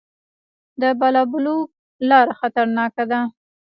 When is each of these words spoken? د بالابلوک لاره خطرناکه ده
د 0.81 0.83
بالابلوک 0.99 1.67
لاره 2.09 2.33
خطرناکه 2.39 3.03
ده 3.11 3.19